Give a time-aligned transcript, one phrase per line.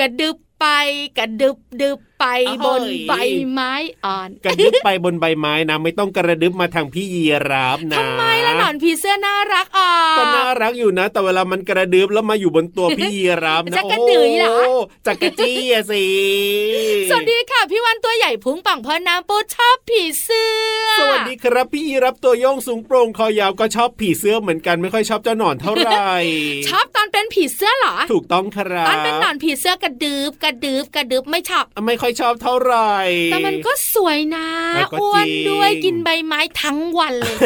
[0.00, 0.66] ระดึบกระดึบไป
[1.18, 1.98] กระดึบดึบ
[2.66, 3.14] บนเฮ้ยใบ
[3.52, 3.72] ไม้
[4.04, 14.72] อ่อน กระดึบไปบนใบไม้นะไม่ต้องกระดึบมาทางพี่ยีราฟนะทำไมล่ะหนอนผีเสื้อน่ารักอะก็น่ารักอยู่นะ แต่เวลามันกระดึบแล้วมาอยู่บนตัวพี่ยีราฟนะจักรดื๋ยเหรอโอ้
[15.06, 16.06] จักรจี้อะสิ
[17.10, 20.48] สวัสดีค่ะ พี่วันตัวใหญ่พุงป่องพอน้ำปูชอบผีเสื้
[20.86, 26.12] อ สวัสดีครับพี่ยีรับตัวโยงสูงโปร่งคอยาวก็ชอบผีเสื้อเหมือนกันไม่ค่อยชอบเจ้าหนอนเท่าไหร่
[26.68, 32.94] ชอบตอนเป็นผีเสื้อเหรอ ถูกต้องครับตอนเป็นหนอนผีเสื้อกระดึบกระดึบกระดึบไม่ชอบไม่ค่อยชอบเท่าไหร่
[33.32, 37.38] แต่มันก็สวยนะเออก็อ้วนจริงด้วยกินใบไม้ทั้งวันเลย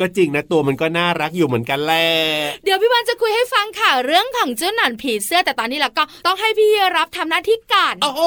[0.00, 2.08] ก็จริงนะตัวมันก็น่ารักอยู่เหมือนกันแหละ
[2.64, 8.22] เดี๋ยวพี่วันจะคุยให้ฟังค่ะเรื่องของเจ้าหนอนผีเสื้อแต่ตอนนี้เราก็ต้องให้พี่รับทำหน้าที่ก่อนโอ้โห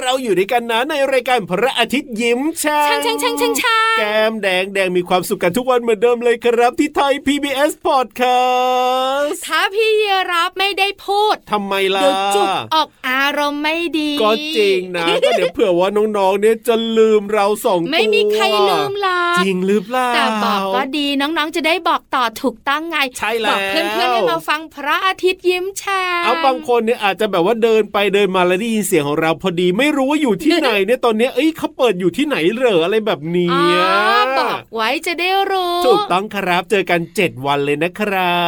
[0.00, 9.90] เราอยู่ด้วยกันนะในรายการพระอาทิตย์ยิ้มช่างช่างช่างช่างช่างช่างแก้มแดงแดงมีความสุขกันทุกวันเหมือนเดิมเลยครับที่ไทย PBS Podcast ถ้าพี่
[10.32, 38.42] รับไม่ได้พูดทำไมล่ะเดี๋ยวจุกออกอารมณ์ไม่ดี ก็จริงนะก็เดี๋ยวเผื่อว่าน้องๆเนี่ยจะลืมเราสองตัวไม่มีใครลืมหรอกจริงหรือเปล่าแต่บอกก็ดีน้องๆจะได้บอกต่อถูกต้องไงใช่แล้วบอกเพื่อนๆให้มาฟังพระอาทิตย์ยิ้มแฉ่งเอาบางคนเนี่ยอาจจะแบบว่าเดินไปเดินมาแล้วได้ยินเสียงของเราพอดีไม่รู้ว่าอยู่ที่ไหนเนี่ยตอนเนี้ยเอ้ยเขาเปิดอยู่ที่ไหนเหรออะไรแบบเนี้อ๋อยบอกไว้จะได้รู้ถูกต้องครับเจอกันเจ็ดวันเลยนะครั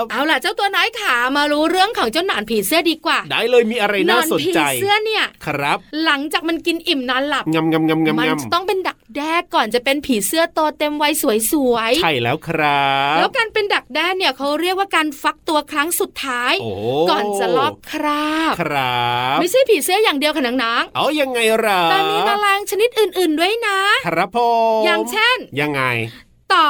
[0.00, 11.24] บ เอาล่ะเจ้าตัวน้อยขามารู้เรื่องของเจ้าหนอนผีเสื้อดีกว่า ได้เลยมีอะไรน่าสนใจหอผีเสื้อเนี่ยครับหลังจากมันกินอิ่มนอนหลับงำงำงำงำมันงจะต้องเป็นดักแด้ก่อนจะเป็นผีเสื้อโตเต็มวัยส
[11.72, 12.84] วยใช่แล้วครั
[13.14, 16.70] บๆแล้วการเป็นดักแด้เนี่ยเขาเรียกว่าการฟักตัวครั้งสุดท้ายโอ้
[17.10, 18.98] ก่อนจะลอกคราบครั
[19.34, 24.38] บ ไม่ใช่ผีเสื้ออย่างเดียวค่ะนางเอายังไงล่ะๆแต่มีแมลงชนิดอื่นๆด้วยนะ ครับผ
[24.78, 25.82] มอย่างเช่น ยังไง
[26.54, 26.68] ต่อ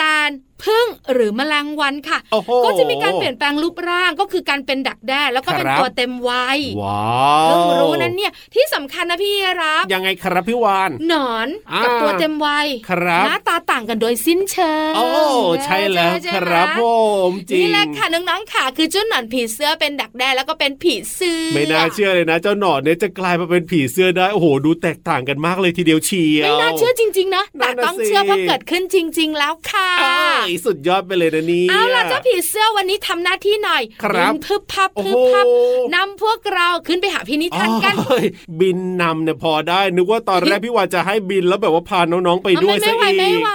[0.00, 0.30] ตาล
[0.64, 7.02] พึ่งหรือแมลงวันค่ะโอ้โหก็จะมีการเปลี่ยนแปลงรูปร่างก็คือการเป็นดักแด้แล้วก็เป็นครับตัวเต็มวัยว้า
[7.42, 9.32] เพิ่งวรู้นั้นเนี่ยที่สำคัญนะพี่
[9.62, 15.06] รับ ยังไงครับพี่วานหนอนอ่ากับตัวเต็มวัยครับหน้าตาต่างกันโดยสิ้นเชิงโอ้
[15.64, 16.82] ใช่แล้วใช่คไหมรับผ
[17.28, 35.44] มจริงนี่แหละค่ะน้องๆค่ะ คือเจ้าหนอนผีเสื้อเป็นดักแด้แล้วก็เป็นผีเสื้อไม่น่าเชื่อเลยนะ เจ้าหนอนเนี่ยจะกลายมาเป็นผีเสื้อได้โอ้โหดูแตกต่างกันมากเลยทีเดียวเชียวไม่น่าเชื่อจริง ๆ นะนั่แต่นน่ะต้องสิเชื่อเพราะเกิดขึ้นจริง ๆ แล้วค่ะอ้ายสุดยอดไปเลยนะเนี่ยเอาล่ะเจ้าผีเสื้อวันนี้ทำหน้าที่หน่อยครับนพึบพับโอ้พึโหบพับ
[35.94, 38.26] นำพวกเราขึ้นไปหาพี่นิทานกันโอ้ย
[38.60, 43.50] บินนำเนี่ยพอได้นึกว่าตอนแรกพี่วานจะให้บินแล้วแบบว่าพาน้องๆไปด้วยไม่ซะไม่ไหวอีไม่กไหว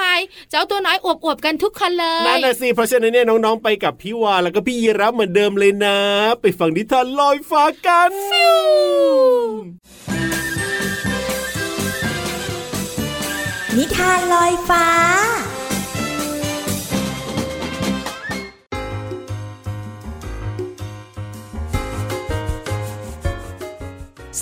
[0.52, 5.98] เจ้าตัวน้อยอวบๆกันทุกคนเลยนั่นน่ะสิเพราะฉะนั้นเนี่ยน้องๆไปกับพี่วานแล้วก็พี่ยีรับเหมือนเดิมเลยนะ
[6.42, 8.14] ไปฟังนิทานลอยฟ้ากัน
[13.78, 14.86] นิทานลอยฟ้า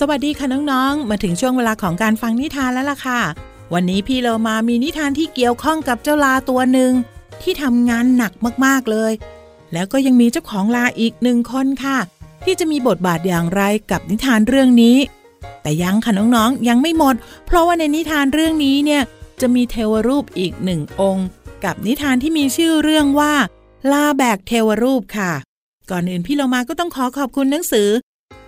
[0.02, 3.20] สวัสดีค่ะน้องๆ มาถึงช่วงเวลาของการฟังนิทานแล้วล่ะค่ะ
[3.74, 6.92] วันนี้พี่เรามามีนิทานที่เกี่ยวข้องกับเจ้าลาตัวหนึ่ง
[7.42, 8.32] ที่ทำงานหนัก
[8.64, 9.12] มากๆเลย
[9.72, 11.98] แล้วก็ยังมีเจ้าของลาอีกหนึ่งคนค่ะ
[12.44, 14.96] ที่จะมีบทบาทอย่างไรกับนิทานเรื่องนี้
[15.62, 17.14] แต่ยังค่ะน้องๆ ยังไม่หมด
[17.46, 19.02] เพราะว่าในนิทานเรื่องนี้เนี่ย
[19.40, 21.26] จะมีเทวรูปอีกหนึ่งองค์
[21.64, 23.32] กับนิทานที่มีชื่อเรื่องว่า
[23.92, 25.32] ลาแบกเทวรูปค่ะ
[25.90, 27.88] ก่อนอื่นพี่เรามาก็ต้องขอขอบคุณหนังสือ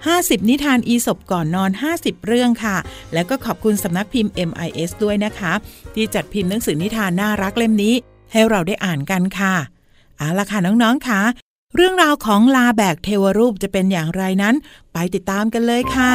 [0.06, 2.76] 50 นิทานอีสบก่อนนอน 50 เรื่องค่ะ
[3.12, 5.52] แล้วก็ขอบคุณสำนักพิมพ์ MIS ด้วยนะคะ
[5.94, 7.94] ที่จัดพิมพ์หนังสือนิทานน่ารักเล่มนี้
[8.32, 9.54] ให้เราได้อ่านกันค่ะ
[10.16, 11.20] เอาละค่ะน้องๆค่ะ
[11.74, 14.54] เรื่องราวของลาแบกเทวรูปจะเป็นอย่างไรนั้น
[14.92, 16.14] ไปติดตามกันเลยค่ะ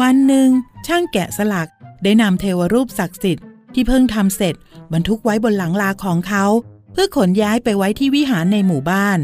[0.00, 0.48] วันหนึ่ง
[0.86, 1.68] ช่างแกะสลัก
[2.04, 4.54] ได้นำเทวรูปศักดิ์สิทธิ์ ที่เพิ่งทำเสร็จ
[4.92, 6.44] บรรทุกไว้บนหลังลาของเขา
[6.92, 9.18] เพื่อขนย้ายไปไว้ที่วิหารในหมู่บ้าน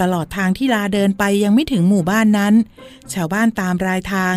[0.00, 2.54] ตลอดทางที่ลาเดินไปยังไม่ถึงหมู่บ้านนั้น
[3.12, 4.34] ชาวบ้านตามรายทาง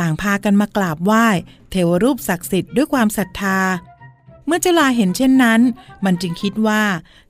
[0.00, 1.26] ต่างพากันมากราบไหว้
[1.70, 3.58] เทวรูปศักดิ์สิทธิ์ด้วยความศรัทธา
[4.46, 5.60] เมื่อเจลาเห็นเช่นนั้น
[6.04, 6.82] มันจึงคิดว่า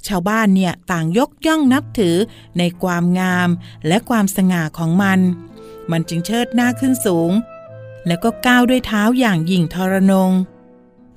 [0.06, 2.16] ชาวบ้านเนี่ยต่างยกย่องนับถือ
[2.58, 3.48] ในความงาม
[3.88, 5.18] และความสง่าของมัน
[5.90, 7.32] มันจึงเชิดหน้าขึ้นสูง
[8.06, 10.30] แล้วก็ก้าวด้วยเท้าอย่างหยิ่งทรนง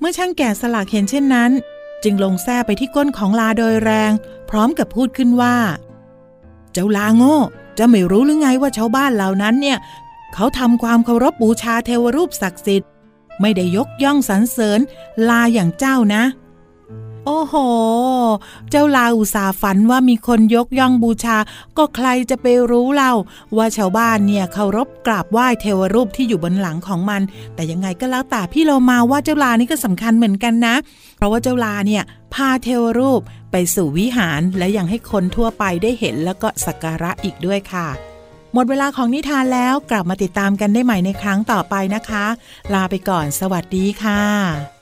[0.02, 1.52] เมื่อช่างแก่สลักเห็นเช่นนั้น
[2.04, 4.12] จึงลงแท้ไปที่ก้นของลาโดยแรง
[4.50, 5.56] พร้อมกับพูดขึ้นว่า
[6.72, 7.38] เจ้าลาโง่
[7.78, 9.78] จะไม่รู้หรือไงว่าชาวบ้านเหล่านั้นเนี่ย
[10.34, 12.90] เขาทำความเคารพบูชาเทวรูปศักดิ์สิทธิ์
[13.42, 14.80] ไม่ได้ยกย่องสรรเสริญ
[15.30, 16.24] ลาอย่างเจ้านะ
[17.26, 17.56] โอ้โห
[18.70, 21.38] เจ้าลาอุตสาฝันว่ามีคนยกย่องบูชา
[21.78, 23.14] ก็ใครจะไปรู้เล่า
[23.58, 27.22] ว่าชาวบ้านเนี่ยเคารพกราบไหว้เทวรูปที่อยู่บนหลังของมัน
[27.56, 30.76] แต่ยังไงก็แล้วแต่พี่เรามาว่าเจ้าลานี่ก็สำคัญเหมือนกันนะ
[31.18, 32.04] เพราะว่าเจ้าลาเนี่ย
[32.34, 33.22] พาเทวรูป
[33.52, 37.88] ไปสู่วิหารและยังให้คนทั่วไปได้เห็นแล้วก็สักการะอีกด้วยค่ะ
[38.54, 42.26] หมดเวลาของนิทานแล้วกลับมาติดตามกันได้ใหม่ในครั้งต่อไปนะคะ
[42.74, 44.81] ลาไปก่อนสวัสดีค่ะ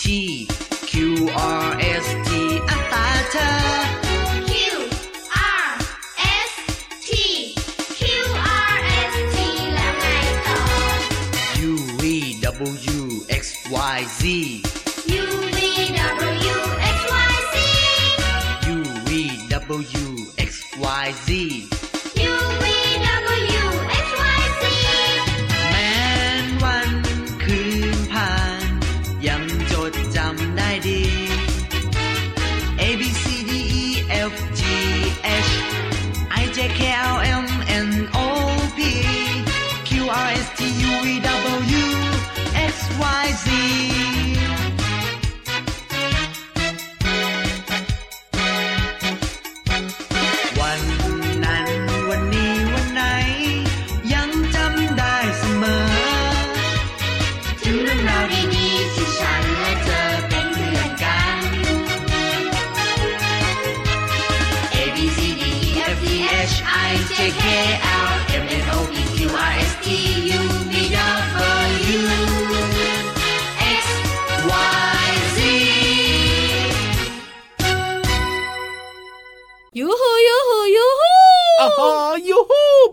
[0.00, 0.46] T
[0.86, 2.58] Q R S T.
[2.58, 3.70] Attacker.
[12.40, 14.62] W X Y Z.
[15.06, 15.60] U V
[15.94, 18.70] W X Y Z.
[18.70, 21.79] U V W X Y Z.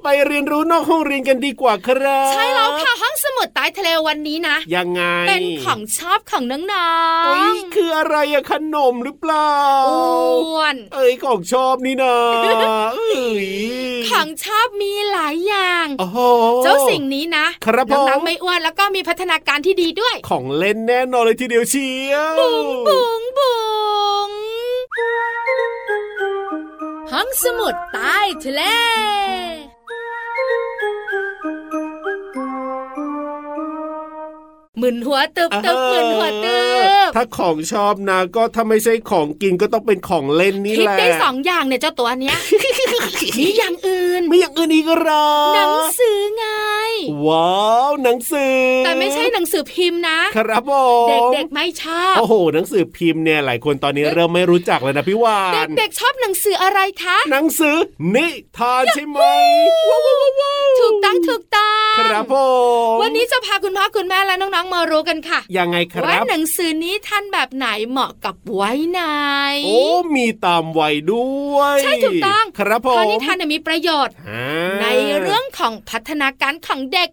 [0.09, 6.63] ไปเรียนรู้นอกห้องเรียนกันดีกว่าครับ ใช่แล้วค่ะห้องสมุดใต้ทะเลวันนี้นะ ยังไง เป็นของชอบของน้อง
[7.25, 9.53] เอ้ยๆคืออะไรอะขนมหรือเปล่า
[9.89, 12.15] อ้วนเอ้ยของชอบนี่นะ
[12.93, 13.47] เอ้ย
[14.09, 16.17] ของชอบมีหลายอย่างโอ้โห
[16.63, 23.57] เจ้าสิ่งนี้นะครับผมน้องๆไม่อ้วนแล้วก็มีพัฒนาการที่ดีด้วย ของเล่นแน่นอนเลยทีเดียวเชียวบุ๋งบุ๋งบุ๋
[24.27, 24.29] ง
[27.11, 28.63] ห้องสมุดใต้ทะเล
[34.87, 36.59] มึนหัวตึบตึบหมึนหัวตึ
[37.07, 42.37] บถ้าของชอบนะ ก็ถ้าไม่ใช่ของกินก็ต้องเป็นของเล่นนี่คิดแหละได้สองอย่างเนี่ยเจ้าตัวเนี้ย
[43.39, 46.45] มีอย่างอื่นมีอย่างอื่นอีกเหรอหนังสือไง
[47.27, 47.57] ว้า
[47.89, 50.73] วหนังสือ แต่ไม่ใช่หนังสือพิมพ์นะ ครับผ
[51.05, 57.75] มเด็กๆไม่ชอบโอ้โหหนังสือพิมพ์เนี่ยหลายคนตอนนี้เริ่มไม่รู้จักเลยนะพี่วานเด็กๆชอบหนังสืออะไรคะหนังสือ
[58.15, 58.27] นิ
[58.57, 59.19] ทานใช่ไหม
[59.89, 62.35] ว้าวว้าวว้าวถูกต้องถูกต้องครับผ
[62.93, 69.01] มวันนี้จะพาคุณพ่อคุณแม่และน้องๆมารู้กันค่ะยังไงคว่ารับหนังสือนี้ท่านแบบไหนเหมาะกับไว้ไหน
[69.65, 69.81] โอ้
[70.15, 74.45] มีตามวัยด้วย ใช่ถูกต้องครับผเพมราะนิทานเนี่ยมีประโยชน์อ่า
[74.81, 74.85] ใน
[75.21, 77.09] เรื่องของพัฒนาการของเด็ก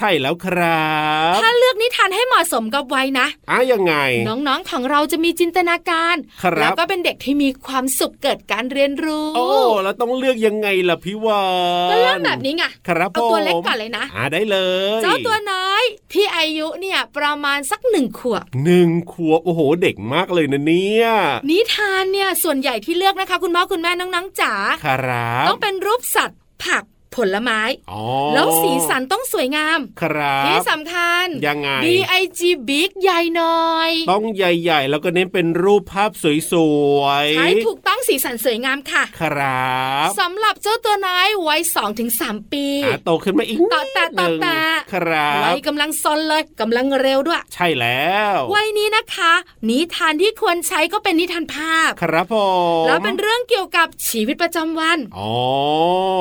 [0.00, 0.84] ใช่แล้วครั
[1.32, 3.94] บๆถ้าเลือกนิทานให้เหมาะสมกับวัยนะอะยังไง
[4.28, 9.46] น้องๆของเราจะมีจินตนาการครับแล้วก็เป็นเด็กที่มีความสุขเกิดการเรียนรู้ โอ้
[9.82, 11.44] แล้วต้องเลือกยังไงล่ะพี่วา
[11.88, 14.56] นก็เริ่มแบบนี้ไงครับเอาผมตัวเล็กก่อนเลยนะอ่าได้เล
[14.98, 15.82] ยเจ้าตัวน้อย
[16.12, 21.06] ที่อายุเนี่ยประมาณสักหนึ่งขวบหนึ่งขวบโอ้โหเด็กมากเลยนะเนี่ย
[21.50, 26.84] นิทานเนี่ยส่วนใหญ่ที่เลือกนะคะ คุณพ่อคุณแม่น้องๆจ๋าครับต้องเป็นรูปสัตว์ผัก
[27.16, 28.02] ผลไม้อ๋อ
[28.34, 31.86] แล้วสีสันต้องสวยงาม ครับที่สำคัญยังไง B
[32.20, 36.10] I G Big ใหญ่หน่อย ต้องใหญ่ๆ แล้วก็เน้นเป็นรูปภาพ
[36.52, 36.54] ส
[36.98, 39.74] วยๆ ใช้ถูกต้องสีสันสวยงามค่ะ ครั
[40.06, 44.58] บสำหรับเจ้าตัวน้อยวัย2-3ถึง3ปีอะโตขึ้นมาอีกต่อแต่นิดต่อนึงแต่
[44.92, 49.32] ครับวัยกำลังซนเลยกำลังเร็วด้วย ใช่แล้ววัยนี้นะคะ
[49.68, 52.36] นิทานที่ควรใช้ก็เป็นนิทานภาพ ครับผ
[52.82, 55.32] มแล้วเป็นเรื่องเกี่ยวกับชีวิตประจำวันอ๋อ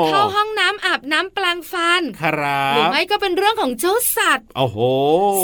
[0.07, 4.77] เข้าห้องน้ำอาบน้ำแปลงฟันครับหรือไม่ก็เป็นเรื่องของเจ้าสัตว์โอ้โห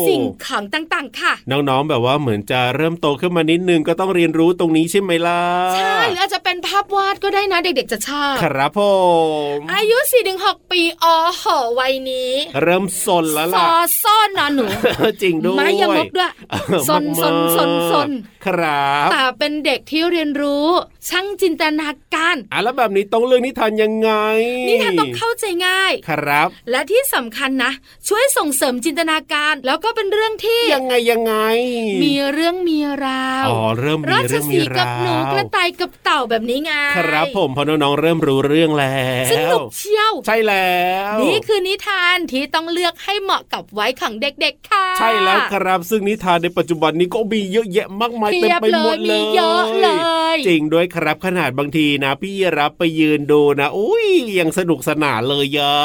[0.08, 5.42] สิ่งของต่างๆ ค่ะ น้องๆแบบว่าเหมือนจะเริ่มโตขึ้นมานิดนึงก็ต้องเรียนรู้ตรงนี้ใช่ไหมล่ะ
[5.76, 8.82] ใช่หรืออาจจะเป็นภาพวาดก็ได้นะเด็กๆจะชอบ ครับผ
[9.56, 9.98] มอายุ
[10.34, 12.32] 4-6ปีอ๋อหอวัยนี้
[12.62, 13.72] เริ่มสนแล้วซล่ะอ
[14.04, 14.66] ซ่อนนอนหนู
[15.22, 18.10] จริงด้วยไม้ยมกด้วยเออซนมากๆซนซนซน
[18.46, 20.68] ครับแต่เป็นเด็กที่เรียนรู้
[21.10, 24.12] ช่างจินตนาการอะแล้วแบบนี้ต้องเลือกนิทานยังไง
[24.68, 27.72] นิทานต้องเข้าใจง่าย ครับ และที่สำคัญนะ
[28.08, 31.36] ช่วยส่งเสริมจินตนาการ แล้วก็เป็นเรื่องที่ยังไงยังไง
[32.04, 40.78] มีเรื่องมีราวอ๋อเริ่มมีราชเรื่องมีสีห์กับราวหนูกระต่ายกับเต่าแบบนี้ไงครับ ผมพอน้องๆเริ่มรู้เรื่องแล้วสนุกเชียว ใช่แล้
[41.14, 49.90] ว นี่คือนิทานที่ต้องเลือกให้เหมาะกับไว้ของเด็กๆค่ะ ใช่แล้วครับซึ่งนิทานในปัจจุบันนี้ก็มีเยอะแยะมากมายเพีเต็มยบไปเลหมยดเลมียเยอะเล
[50.36, 54.08] ย จริงด้วยครับขนาดบางทีนะ พี่รับไปยืนดูนะอุ้ย
[54.40, 55.76] ยังสนุกสนานเลยยะ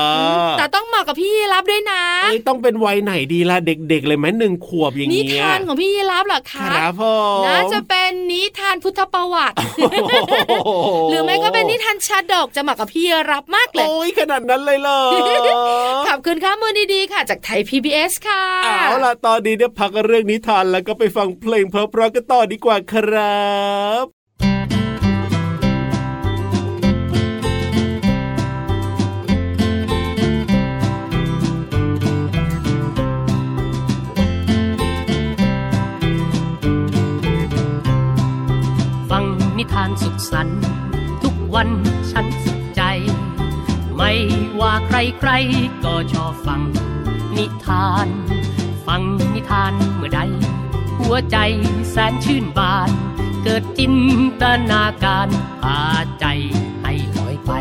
[0.59, 7.02] แต่ต้องเหมาะกับพี่ยีรับด้วยนะเอ้ยต้องเป็นวัยไหนดีล่ะเด็ก ๆ เลยไหมหนึ่งขวบอย่างนิเงี้ยทานของพี่ยีรับเหรอคคะรับผ
[7.40, 9.56] มน่าจะเป็นนิทานพุทธประวัติ
[11.11, 15.00] หรือไม่ก็เป็นนิทานชาดกจะเหมาะกับพี่ยีรับมากเลยโอ้ยขนาดนั้นเลยเหรอ
[16.09, 23.44] ขอบคุณข้อมูลดีๆค่ะ จากไทย PBS ค่ะเอาล่ะตอนนี้เนี่ยพักเรื่องนิทานแล้วก็ไปฟังเพลงเพราะๆกันต่อดีกว่าครั
[24.04, 24.24] บ
[39.64, 40.61] นิทานสุขสันต์
[41.23, 41.71] ทุกวัน
[42.11, 42.83] ฉันสุขใจ
[43.97, 44.12] ไม่
[44.61, 46.61] ว่าใครใครๆก็ชอบฟัง
[47.37, 48.09] นิทาน
[48.87, 49.02] ฟัง
[49.35, 50.21] นิทานเมื่อใด
[50.99, 51.38] หัวใจ
[51.90, 52.90] แสนชื่นบาน
[53.42, 53.94] เกิดจิน
[54.42, 55.28] ตนาการ
[55.61, 55.80] พา
[56.21, 56.26] ใจ
[56.83, 57.52] ให้ลอยไป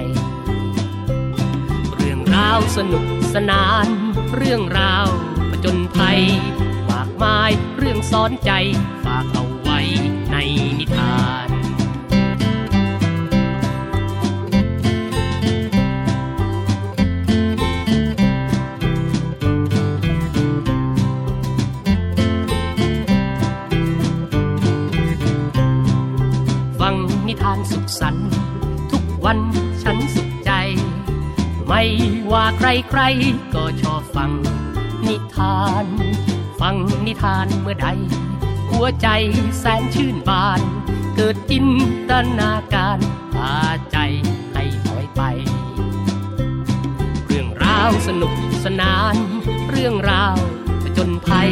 [1.96, 3.88] เรื่องราวสนุกสนาน
[4.36, 5.08] เรื่องราว
[5.50, 6.22] ผจญภัย
[6.90, 8.52] มากมายเรื่องสอนใจ
[9.04, 9.80] ฝากเอาไว้
[10.32, 10.36] ใน
[10.80, 11.43] นิทาน
[29.26, 29.40] วัน
[29.84, 30.52] ฉันสุขใจ
[31.68, 31.84] ไม่
[32.32, 33.02] ว่าใครใคร
[33.56, 34.32] ก็ชอบฟัง
[35.08, 35.86] นิทาน
[36.60, 36.76] ฟัง
[37.06, 37.88] นิทานเมื่อใด
[38.70, 39.08] หัวใจ
[39.60, 40.62] แสนชื่นบาน
[41.16, 41.68] เกิดจิน
[42.10, 43.00] ตนาการ
[43.34, 43.56] พา
[43.92, 43.98] ใจ
[44.54, 45.22] ให้ลอยไป
[47.26, 48.34] เรื่องราวสนุก
[48.66, 49.16] สนาน
[49.70, 50.36] เรื่องราว
[50.98, 51.52] จญภัย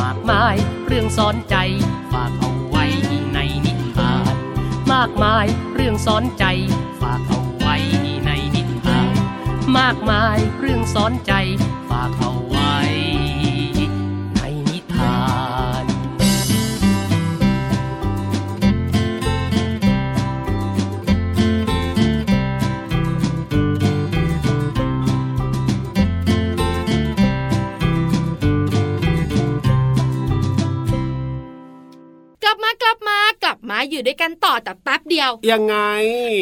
[0.00, 1.56] มากมายเรื่องสอนใจ
[2.12, 2.84] ฝากเอาไว้
[3.34, 4.34] ในนิทาน
[4.92, 6.44] มากมายเรื่องสอนใจ
[9.78, 11.32] มากมายเรื่องสอนใจ
[11.90, 12.39] ฝากเอา
[33.90, 35.76] อยู่ด้วยกันต่อแต่แป๊บเดียว ยังไง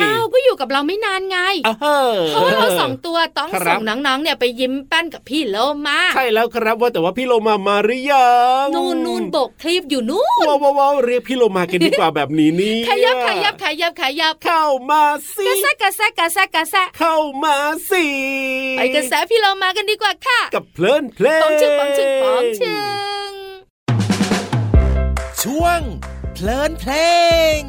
[0.03, 1.98] อ้าวก็อยู่กับเราไม่นานไงอ้าวเฮ้
[2.29, 8.31] เพราะว่าเราสองตัวต้องครับส่งน้องๆเนี่ยไปยิ้มแป้นกับพี่โลมาใช่แล้วครับว่าแต่ว่าพี่โลมามาหรือยั
[8.64, 15.03] งนูนนูนโบกคลิปอยู่นู่นว้าวว้าวว้าวเรียกพี่โลมากันดีกว่าแบบนี้นี่ขยับขยับขยับขยับเข้ามา
[15.37, 17.57] สิกระแซะกระแซะกระแซะกระแซะเข้ามา
[17.90, 18.05] สิ
[18.79, 22.79] ไปกระแซะพี่โลมากันดีกว่าค่ะ กับเพลินเพลงปองชึงปองชึงปองชึ
[23.29, 23.33] ง
[25.42, 25.81] ช่วง
[26.40, 26.92] เพลินเพล
[27.59, 27.62] ง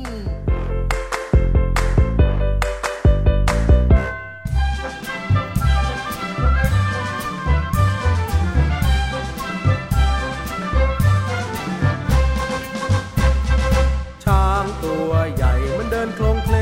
[14.24, 16.58] ช้างตัวใหญ่มันเดินโคลงเพล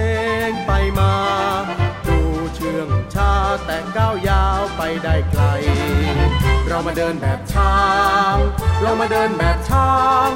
[0.47, 1.13] งไปมา
[2.07, 2.19] ดู
[2.55, 3.33] เชื่องช้า
[3.65, 5.43] แต่ก้าวยาวไปได้ไกล
[6.77, 7.75] เรามาเดินแบบช้า
[8.33, 8.37] ง
[8.81, 9.91] เรามาเดินแบบช้า
[10.27, 10.29] ง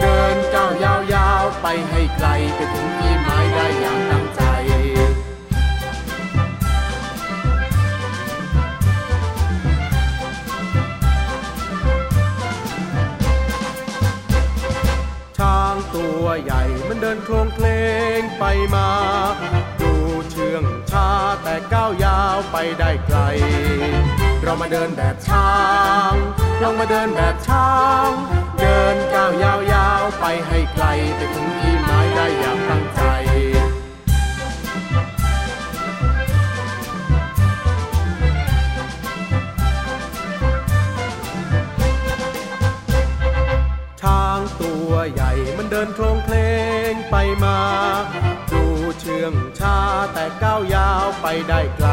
[0.00, 4.42] เดินก้าวยาวๆ ไปให้ไกลไปถึงที่หมายได้อย่างตั้งใจ
[15.38, 17.66] ทางตัวใหญ่มันเดินโครงเพล
[18.18, 18.88] งไปมา
[19.80, 19.92] ดู
[20.30, 21.08] เชื่องช้า
[21.42, 23.18] แต่ก้าวยาวไปได้ไกล
[24.44, 25.50] เรามาเดินแบบช้า
[26.10, 26.14] ง
[26.60, 27.70] เรงมาเดินแบบช้า
[28.08, 28.10] ง
[28.60, 30.84] เดินก้าวยาวๆ ไปให้ไกล
[31.16, 33.00] ไปถึงที่หมายได้อย่างตั้งใจ
[44.00, 46.36] ช้างตัวใหญ่มันเดินโครงเพล
[46.90, 47.58] งไปมา
[48.52, 48.62] ดู
[49.00, 49.78] เชื่องช้า
[50.12, 51.88] แต่ก้าวยาวไปได้ไกล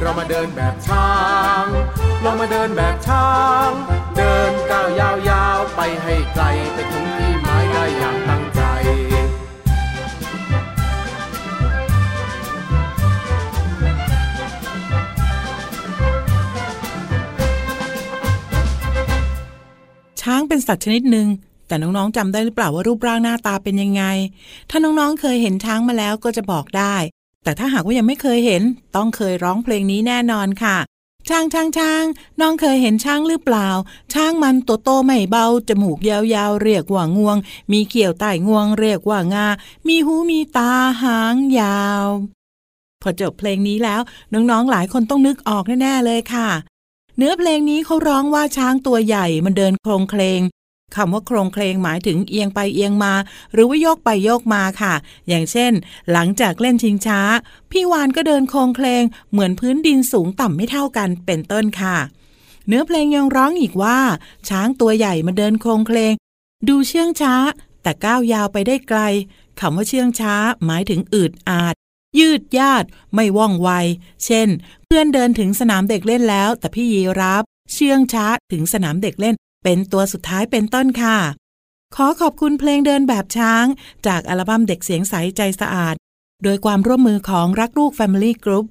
[0.00, 1.10] เรามาเดินแบบช้า
[1.64, 1.66] ง
[2.22, 3.28] เรามาเดินแบบช้า
[3.68, 3.70] ง
[4.16, 8.60] เดินก้าวยาวๆ ไปให้ไกลไปถึงที่หมายได้อย่างตั้งใจ
[20.20, 21.26] ช้างเป็นสัตว์ชนิดหนึ่ง
[21.68, 24.02] แต่น้องๆจำได้หรือเปล่าว่ารูปร่างหน้าตาเป็นยังไง
[24.70, 26.96] ถ้าน้องๆเคยเห็นช้างมาแล้วก็จะบอกได้
[27.46, 28.62] แต่ถ้าหากว่ายังไม่เคยเห็น
[28.96, 30.76] ต้องเคยร้องเพลงนี้แน่นอนค่ะ
[31.28, 32.04] ช้างช้างช้าง
[32.40, 33.68] น้องเคยเห็นช้างหรือเปล่า
[34.12, 37.36] ช้างมันตัวโตไม่เบา จมูกยาวๆ เรียกว่างวง
[37.72, 39.46] มีเขียวใต้งวง เรียกว่างา
[39.88, 42.06] มีหูมีตาหางยาว
[43.02, 44.00] พอจบเพลงนี้แล้ว
[44.32, 46.48] น้องๆหลายคนต้องนึกออกแน่ๆเลยค่ะ
[47.16, 50.40] เนื้อเพลงนี้เขาร้องว่าช้างตัวใหญ่มันเดินโครงเคลง
[50.94, 53.12] คำว่าโครงเคลงหมายถึงเอียงไปเอียงมา
[53.52, 54.94] หรือว่าโยกไปโยกมาค่ะ
[55.28, 55.72] อย่างเช่น
[56.12, 57.20] หลังจากเล่นชิงช้า
[57.70, 61.96] พี่วานก็เดินโครงเคลงเหมือนพื้นดินสูงต่ำไม่เท่ากันเป็นต้นค่ะ
[62.66, 63.98] เนื้อเพลงยังร้องอีกว่า
[64.48, 66.12] ช้างตัวใหญ่มาเดินโครงเคลง
[66.68, 67.34] ดูเชื่องช้า
[67.82, 69.00] แต่ก้าวยาวไปได้ไกล
[69.60, 70.34] คำว่าเชื่องช้า
[70.66, 71.74] หมายถึงอืดอาด
[72.18, 73.70] ยืดยาดไม่ว่องไว
[74.24, 74.48] เช่น
[74.86, 79.34] เพื่อนเดินถึงสนามเด็กเล่นแล้ว แต่พี่ยีรับเชื่องช้าถึงสนามเด็กเล่น
[79.68, 81.18] เป็นตัวสุดท้ายเป็นต้นค่ะ
[81.96, 83.64] ขอขอบคุณเพลงเดินแบบช้าง
[84.06, 85.94] จากอัลบั้มเด็กเสียงใสใจสะอาด
[86.44, 88.66] โดยความร่วมมือของรักลูก Family Group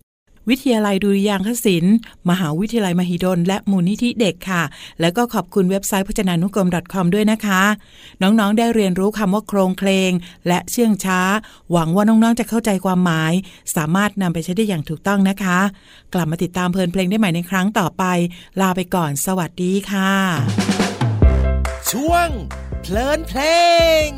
[0.49, 1.95] วิทยาลัยดุริยางคศิลป์
[2.29, 4.63] มหาวิทยาลัยมหิดล และมูลนิธิเด็กค่ะ
[5.01, 7.62] แล้วก็ขอบคุณเว็บไซต์พจนานุกรม .com ด้วยนะคะ
[8.21, 10.12] น้องๆ ได้เรียนรู้คำว่าโครงเคลง
[10.47, 11.19] และเชื่องช้า
[11.71, 13.34] หวังว่าน้องๆ จะเข้าใจความหมาย
[13.75, 15.60] สามารถนำไปใช้ได้อย่างถูกต้องนะคะ
[16.13, 18.03] กลับมาติดตามเพลินเพลงได้ใหม่ในครั้งต่อไป
[18.62, 20.75] ลาไปก่อน สวัสดีค่ะ
[21.91, 22.30] ช่วง
[22.82, 23.41] เพลินเพล
[24.08, 24.10] ง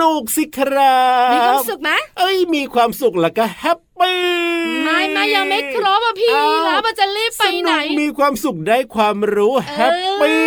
[0.00, 4.18] นุกนะสนุกสิครับมีความสุขไหมเอ้ยมีความสุขแล้วก็แฮปปี้
[4.84, 10.38] ไม่ไม่ยังไม่ครบอะพี่อ้าวแล้วมันจะรีบไปไหนสกมีความสุขได้ความรู้แฮปปี้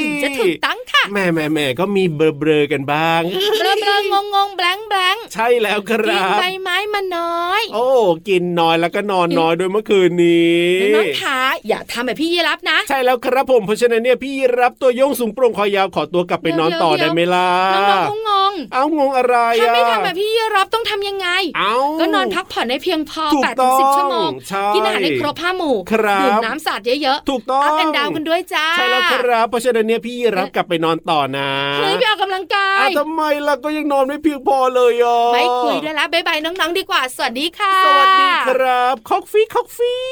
[0.00, 3.22] ถึงจะถูกตั้งค่ะ แม่แม่แม่ก็มีเบลอเบลอๆกันบ้าง
[3.58, 4.02] เบลอเบลง
[4.34, 7.86] งงๆแบงแบงใช่แล้วคกิรันบใบไม้มาน้อย โอ้
[8.28, 10.60] กินน้อยแล้วก็นอนน้อยด้วยเมื่อคืนนี้
[10.96, 11.38] น้องๆขา
[11.68, 40.06] อย่าทำแบบพี่ยีรับนะ ใช่แล้วครับผมเพราะฉะนั้นเนี่ยพี่รับตัวโยงสูงโปร่งคอยาวขอตัวกลับไปนอนต่อเดี๋ได้ยวไหมล่ะน้องๆก็งงเอางงอะไรถ้าอะไม่ทำแบบพี่ยีรับต้องทำยังไงเอาก็นอนพักผ่อนให้เพียงพอถูก8ปดถึงสิบชั่วโมงใช่กินอาหารให้ครบห้าหมู่ครับดื่มน้ำสาดเยอะๆถูกต้องอัพแอนดาวกันด้วยจ้าใช่แล้วครับเพราะฉะนั้นเนี่ยพี่รับกลับไปนอนต่อนะเฮ้ยไปออกกำลังกาอ้าวยทำไมล่ะก็ยังนอนไม่เพียงพอเลยอะไม่คุยด้วยแล้วบ๊ายบายน้องๆดีกว่า สวัสดีค่ะ สวัสดีครับคอกฟี่คอกฟี่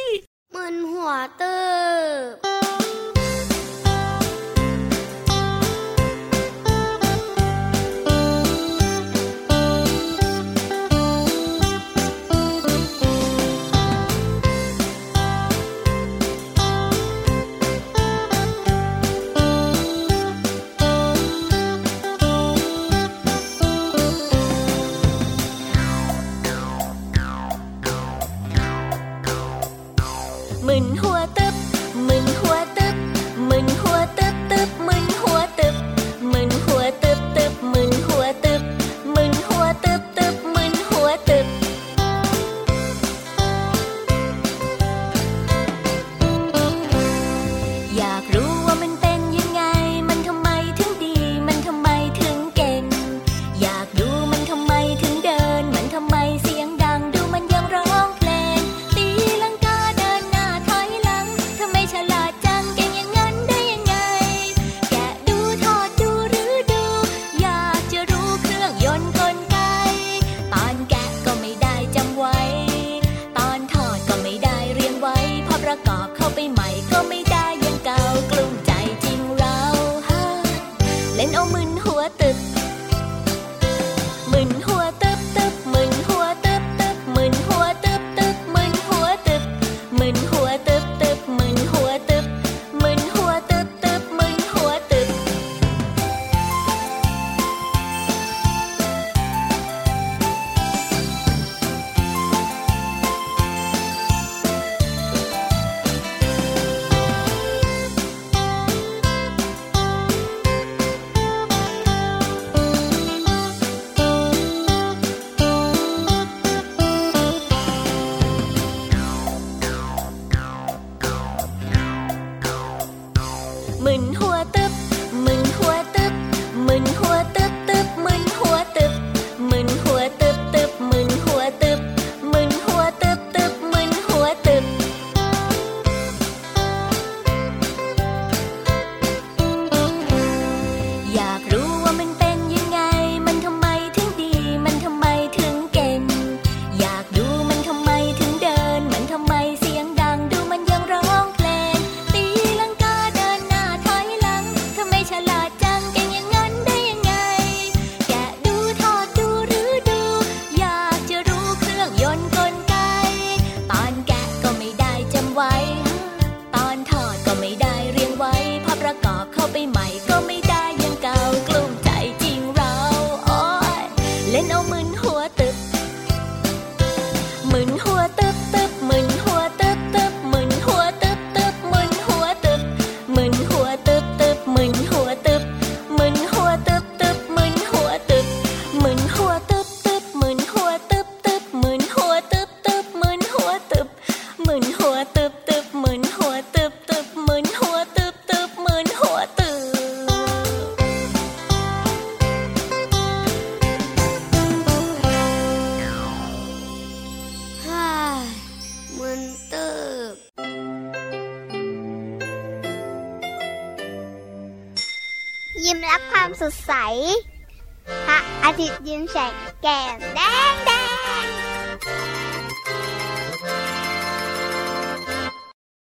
[0.54, 1.58] มึนหัวเติ
[2.92, 2.93] บ